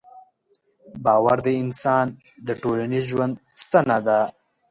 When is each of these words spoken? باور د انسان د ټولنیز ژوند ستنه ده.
باور 1.03 1.37
د 1.47 1.49
انسان 1.63 2.07
د 2.47 2.49
ټولنیز 2.61 3.03
ژوند 3.11 3.33
ستنه 3.63 3.97
ده. 4.07 4.19